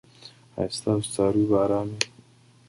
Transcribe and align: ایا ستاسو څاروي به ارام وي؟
ایا 0.57 0.75
ستاسو 0.77 1.07
څاروي 1.15 1.45
به 1.49 1.57
ارام 1.63 1.87
وي؟ 1.91 1.99